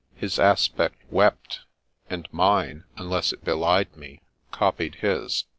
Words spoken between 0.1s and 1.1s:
His aspect